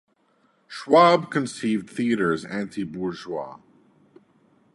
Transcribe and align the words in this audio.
Schwab 0.67 1.29
conceived 1.29 1.87
theater 1.87 2.33
as 2.33 2.43
anti-bourgeois. 2.45 3.59